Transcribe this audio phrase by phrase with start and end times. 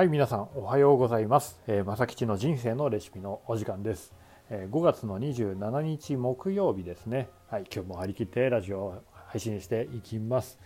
[0.00, 4.14] はい皆さんおはようございます、えー、まさきちの人生のレシピのお時間です、
[4.48, 7.28] えー5月の27日木曜日ですね。
[7.48, 10.58] はい今日も張り切ってラジオを配信していきます。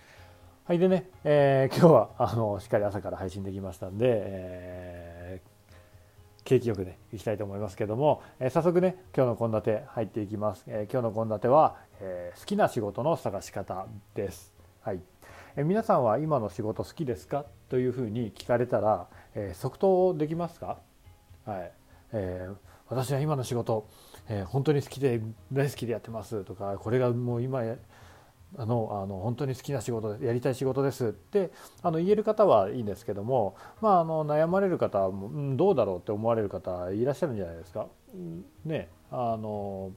[0.67, 5.75] はいでね、えー今日はあのしっかり朝から配信できましたんで、えー
[6.45, 14.55] 景気よくねいきたいと思いますけども、えー早速ね今日の献立入っていきます、えー今日の献立は、えー好きな仕事の探し方です。
[14.83, 15.01] はい。
[15.57, 17.45] え皆さんは今の仕事好きですか？
[17.69, 20.79] というふうに聞かれたら、えー即答できますか？
[21.45, 21.73] はい、
[22.13, 22.55] えー
[22.89, 23.89] 私は今の仕事、
[24.29, 25.21] えー本当に好きで
[25.53, 27.63] 大好きでやってますとかこれがもう今
[28.57, 31.51] あのあの本当に好きな仕事やりたい仕事ですって
[31.83, 37.87] あの言える方はいいんですけども、まあ、あの悩まれる方も、うん、どうだろうって思われる方いらっしゃるんじゃないですか？
[38.65, 39.91] ねあの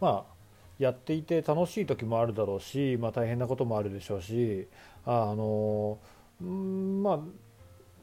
[0.00, 0.34] まあ
[0.78, 4.68] やっていて楽しい時もあるだろうし、まあ、大変なこともあるでしょうし
[5.06, 5.98] あの
[6.42, 7.18] うんまあ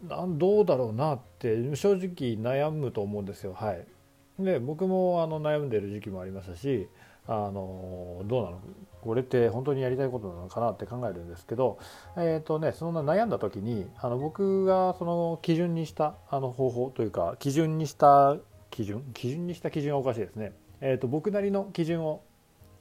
[0.07, 3.53] なんどうだろうなって正直悩むと思うんですよ。
[3.53, 3.85] はい、
[4.39, 6.87] で僕もあの悩んでる時期もありましたし
[7.27, 8.59] あのどうなの？
[9.01, 11.79] これって本当にやりたいことなのかなって考えるんですけど、
[12.17, 18.35] えーとね、そんな悩んだ時にあの僕がその基準にしたあの方法というか基準にした
[18.69, 19.03] 基準？
[19.13, 22.21] 基準にした基準はおかしいですね、えーと僕なりの基準を、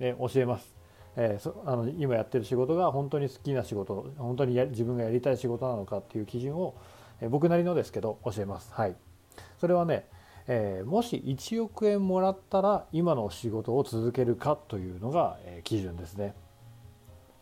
[0.00, 0.75] え教えます、
[1.17, 6.75] えーそあの今やってる仕事が本当に好きな仕事本当に自分がやりたい仕事なのかっていう基準を、
[7.22, 8.72] 僕なりのですけど教えます。
[8.72, 8.97] はい。
[9.59, 10.06] それはね
[10.48, 16.34] えーもし1億円もらったら今の仕事を続けるかというのが、えー基準ですね。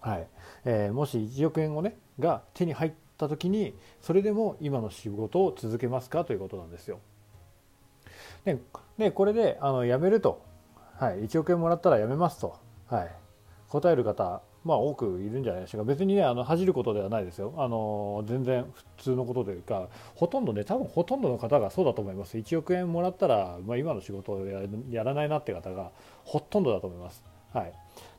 [0.00, 0.27] はい。
[0.64, 7.00] えーもし1億円をねが手に入った時にそれでも今の仕事を続けますかということなんですよ。
[8.45, 8.58] で
[8.98, 10.45] でこれであの辞めると、
[10.98, 13.11] はい、1億円もらったら辞めますと、はい、
[13.69, 15.84] 答える方まあ多くいるんじゃないでしょうか。
[15.84, 17.53] 別にねあの恥じることではないですよ。
[17.57, 18.65] あの全然
[18.97, 22.39] 普通のことというかほとんどね多分ほとんどの方がそうだと思います。
[22.39, 25.91] 1億円もらったら、まあ、今の仕事をやらないなって方が
[26.24, 27.23] ほとんどだと思います、
[27.53, 27.73] はい、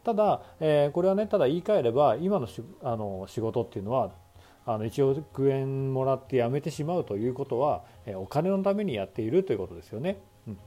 [0.03, 4.11] ただ、えーこれはねただ言い換えれば今のしあの仕事っていうのは
[4.65, 10.17] あの1億円もらって辞めてしまうということは、えーお金のためにやっているということですよね。
[10.47, 10.57] うん、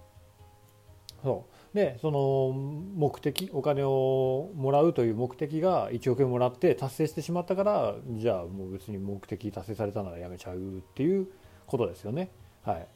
[1.22, 1.54] そう。
[1.74, 2.52] でその
[2.96, 10.60] 目的お金をもらうという目的が1億円もらって達成してしまったからじゃあもう別に目的達成されたならやめちゃうっ
[10.94, 11.28] ていう
[11.66, 12.30] ことですよね。
[12.64, 12.86] はい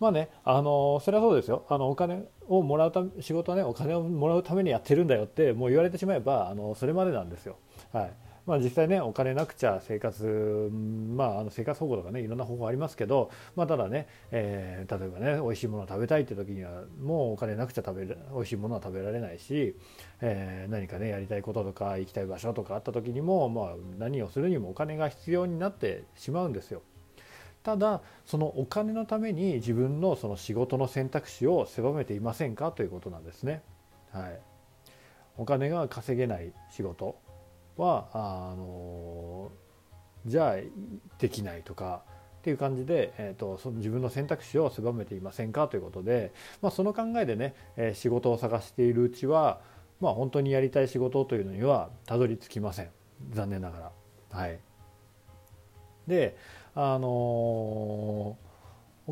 [0.00, 7.56] まあね、あのそれはそうですよあのお金をもらうため仕事はねお金をもらうためにやってるんだよってもう言われてしまえばあのそれまでなんですよ。
[7.92, 8.12] はい
[8.46, 10.70] まあ、実際ねお金なくちゃ生活、
[11.14, 19.76] まあ、あの生活保護とかねいろんな方法ありますけど、まあ、ただね、えー例えばね美味しいものを食べたいって時にはもうお金なくちゃ食べる美味しいものは食べられないし、
[20.20, 26.82] えー何かねやりたいこととか行きたい場所とかあった時にも、まあ、何をするにもお金が必要になってしまうんですよ。
[27.62, 33.62] ただそのお金のために自分のその仕事の選択肢を狭めていませんかということなんですね。
[34.10, 34.40] はい、
[35.38, 37.16] お金が稼げない仕事
[37.76, 39.50] はあの
[40.26, 40.56] じゃあ
[41.18, 42.02] できないとか
[42.40, 49.60] っていう感じで、えー、とその自分の選択肢を狭めていませんかということで、まあ、その考えでね、えー仕事を探しているうちは、
[50.00, 52.90] まあ、本当にやりたい仕事というのにはたどり着きません。
[53.30, 53.92] 残念ながら。
[54.30, 54.58] はい、
[56.06, 56.36] で
[56.74, 58.36] あのお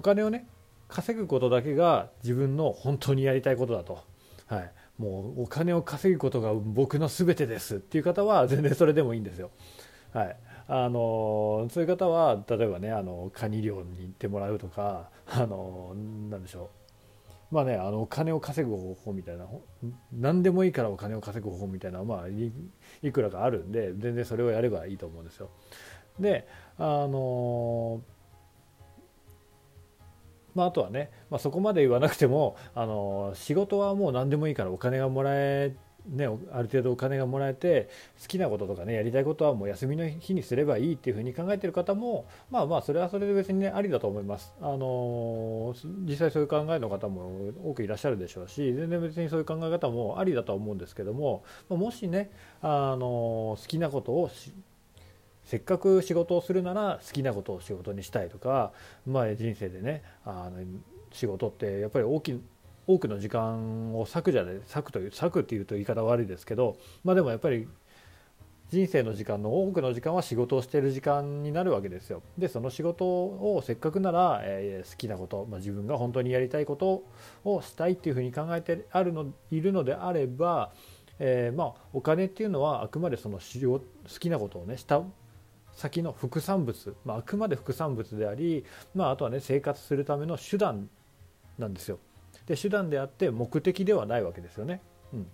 [0.03, 0.49] 金をね
[0.88, 4.03] 稼ぐことだけが自分の本当にやりたいことだと、
[4.47, 9.50] はい、もうお金を稼ぐことが僕の全てですっていう方は全然それでもいいんですよ。
[10.12, 10.37] はい、
[10.69, 15.94] あのそういう方は例えばねあのカニ漁に行ってもらうとかあの
[16.28, 16.69] なんでしょ
[17.50, 19.47] うまあねあのお金を稼ぐ方法みたいな
[20.12, 22.53] 何でもいいからお金を稼ぐ方法みたいなまあい
[23.03, 25.49] いくらかあるんで全然それをやればいいと思うんですよ。
[26.19, 26.47] で
[26.77, 28.03] あの
[30.55, 35.75] まあ、あとはね、まあ、そこまで言わなくてもあの仕事はもう何でもいいからお金がもらえ、
[36.06, 37.88] ね、ある程度お金がもらえて
[38.21, 44.55] 好きなこととかねやりたいことはもう休みの日にすればいいっていうふうに考えてる方もまあまあそれはそれで別にねありだと思います。
[44.61, 45.75] あの
[46.06, 52.31] 実際そういう考えの方も多くいらっしゃるでしょうし全然別にそういう考え方もありだとは思うんですけどもまあもしね
[52.62, 54.52] あの好きなことをし
[55.50, 58.70] せっかく仕事をするなら好きなことを仕事にしたいとか、
[59.05, 60.64] まあ、人生でねあの
[61.11, 62.41] 仕事ってやっぱり大き
[62.87, 67.67] 多くの時間を割くじゃない割くという割くっていうと言い方悪いですけど、まあ、でもやっぱり
[68.70, 72.23] 人生の時間の多くの時間は仕事をしている時間になるわけですよ。
[72.38, 77.02] でその仕事をせっかくなら、えー好きなこと、まあ、自分が本当にやりたいこと
[77.44, 80.73] をしたいっていうふうに考えてあるのいるのであれば、
[81.19, 85.02] えーまあ、お金っていうのはあくまでその好きなことをねした
[85.81, 90.91] 先の副産物、まあ、あくまで副産物であり、まあ、あとはね生活するための手段
[91.59, 91.99] なんですよ。
[92.47, 94.82] で手段であって目的ではないわけですよね。
[95.15, 95.27] うん。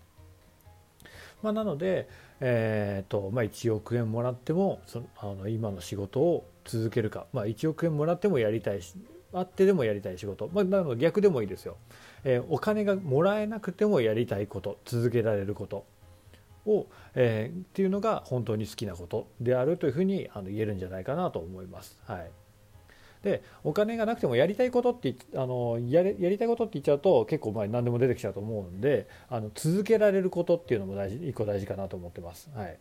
[1.43, 2.09] まあ、なので、
[2.39, 8.95] えーとまあ、1億円もらってもそのあの今の仕事を続けるか、まあ、1億円もらってもやりたいし
[9.33, 11.77] あってでもやりたい仕事、まあ、なので逆でもいいですよ、
[12.23, 15.85] えー、お金がもらえなくてもやりたいこと続けられること。
[16.67, 21.99] を、えー、っていうのが本当に好きなことであるというふうにあの言えるんじゃないかなと思います。
[22.07, 22.31] はい
[23.23, 32.49] でお金がなくてもやりたいことってあのやりたいことって言っちゃうと結構まあ何でも出てきちゃうと思うんであの続けられることっていうのも大事一個大事かなと思ってます。
[32.55, 32.79] はい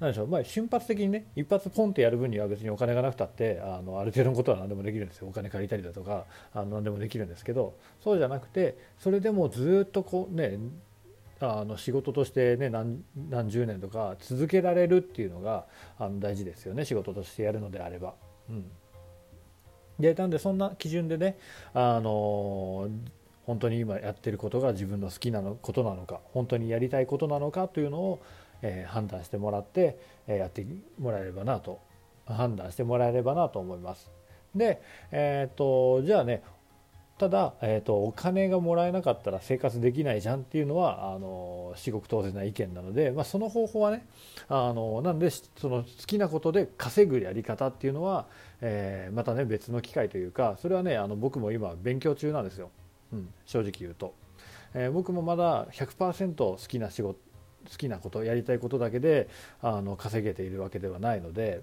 [0.00, 10.58] なんでしょう、まあ、瞬発的にね一発ポンってやる分には別にお金がなくたってあのある程度のことは何でもできるんですよお金借りたりだとかあの何でもできるんですけどそうじゃなくてそれでもずっとこうね
[11.40, 15.66] あの仕事としてね何何十年とか続けられるっていうのが
[15.98, 18.14] あの大事ですよね仕事としてやるのであれば。
[18.50, 18.70] うん、
[19.98, 21.38] でなんでそんな基準でね
[21.72, 22.88] あの
[23.46, 28.22] 本当に今やってることが自分の好きなのことなのか本当にやりたいことなのかというのを、
[28.62, 30.66] えー、判断してもらって、えー、やって
[30.98, 31.80] もらえればなと
[32.26, 34.10] 判断してもらえればなと思います。
[34.54, 36.42] で、えーと、じゃあね
[37.20, 44.06] ただ、えーと、お金がもらえなかったら生活できないじゃんっていうのはあの至極当然な意見なので、まあ、その方法はね
[44.48, 48.24] あのなんでその好きなことで稼ぐやり方っていうのは、
[48.62, 52.70] えー、またね別の機会というかそれはねあの僕も今勉強中なんですよ、
[53.12, 54.14] うん、正直言うと、
[54.72, 57.18] えー、僕もまだ100%好きな仕事
[57.70, 59.28] 好きなことやりたいことだけで
[59.60, 61.60] あの稼げているわけではないので。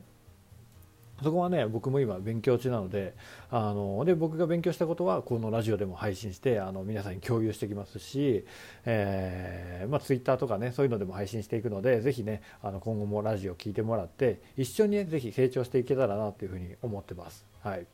[1.24, 3.16] そこはね僕も今勉強中なので
[3.50, 8.46] あので僕が勉強したことはこのラジオでも配信してあの皆さんに共有してきますし、
[8.86, 17.46] えーまあ、ツイッターとかねそういうのでも配信していくのでぜひねあの今後もラジオ聞いてもらって一緒にねぜひ成長していけたらなというふうに思ってます。
[17.62, 17.86] はい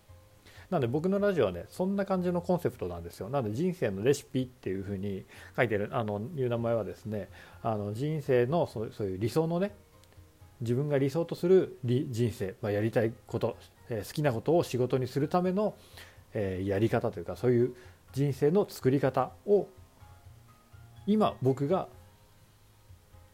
[0.70, 5.24] なので僕のラジオはねそんな感じのコンセプトなんですよなので人生のレシピっていうふうに
[5.56, 7.30] 書いてるあのいう名前はですね
[7.62, 9.76] あの人生のそうそういう理想のね
[10.64, 13.56] 自分が理想とする人生、まあ、やりたいこと、
[13.90, 15.76] え好きなことを仕事にするための、
[16.34, 17.76] えやり方というかそういう
[18.14, 19.68] 人生の作り方を
[21.06, 21.88] 今僕が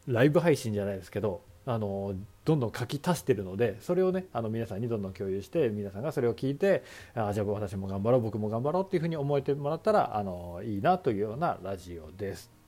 [0.06, 6.82] ライブ配信じゃないですけどあのどんどん書き足してるのでそれをねあの皆さんにどんどん共有して皆さんがそれを聞いて
[7.14, 12.59] あじゃあ私も頑張ろう僕も頑張ろうっていうふうに思えてもらったらあのいいなというようなラジオです。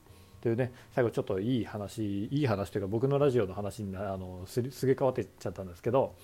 [0.43, 6.15] というね最後ちょっといい話いい話というか僕のラジオの話にあのすげ替わってっちゃったんですけど、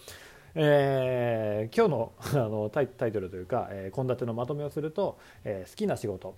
[0.56, 2.12] えー、今日の
[2.46, 6.36] あのタイトルというか献立、えー、のまとめをすると、えー、好きな仕事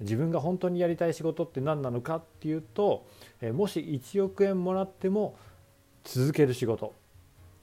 [0.00, 3.06] 自分が本当にやりたい仕事って何なのかっていうと、
[3.40, 5.38] えー、もし1億円もらっても
[6.04, 6.92] 続ける仕事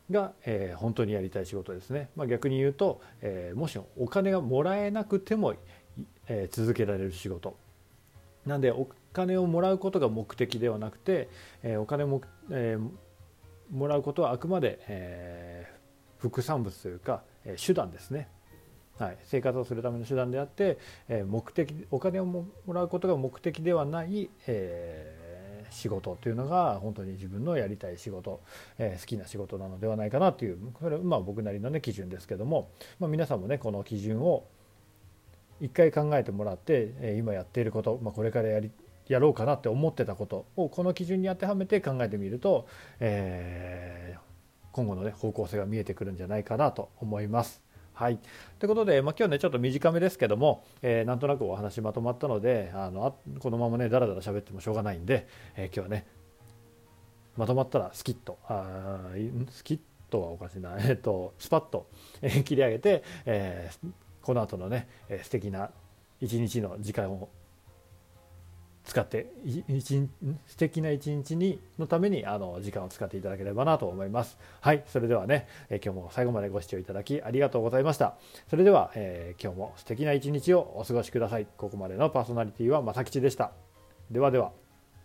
[0.09, 5.53] が、えー、本当にやりたい仕事ですね、まあ、逆に言うと、えー、もしお金がもらえなくても、
[6.27, 7.55] えー、続けられる仕事。
[8.47, 8.71] なんで
[9.13, 11.29] 金をもらうことが目的ではなくて、
[11.63, 12.21] えお金も、
[12.51, 12.77] え、
[13.71, 15.67] もらうことはあくまで、え、
[16.17, 18.27] 副産物というか、え手段ですね、
[18.97, 20.77] はい、生活をするための手段であって、
[21.07, 28.41] え目的お金をもらうことが目的ではない、えー、仕事というのが本当に自分のやりたい仕事、
[28.77, 34.45] え好きな仕事なのではないかなというこれはまあ僕なりの、ね、基準ですけども、まあ、皆さんもねこの基準を
[35.61, 38.71] 一回考えてもらってえ今やっていること、まあ、これからやり
[39.09, 42.67] やろうかなって思ってたことをこの基準に当てはめて考えてみると、
[43.01, 44.19] えー、
[44.71, 47.61] 今後の、ね、方向性が見えてくるんじゃないかなと思います。
[47.93, 48.17] はい、
[48.59, 56.07] ということで、まあ、今日ねちょっと短めですけども、えー、なんとなくお話まとまったのであのこのままねだらだら喋ってもしょうがないんで、えー、今日はね
[57.35, 59.01] まとまったらスキッとあ
[59.49, 61.87] スキッとはおかしいな、 えーと、スパッと、
[62.21, 65.71] えー、切り上げて、えー、この後のね、えー、素敵な
[66.19, 67.29] 一日の時間を
[68.89, 69.27] 使って
[70.47, 74.39] 素敵な一日にのためにあの時間を使っていただければなと思います。
[74.61, 78.15] はい、それではね、え今日も最後までご視聴いただきありがとうございました。
[78.49, 81.45] それでは、えー、今日も素敵な一日をお過ごしください。
[81.55, 83.51] ここまでのパーソナリティはまさきちでした。
[84.09, 84.68] ではでは。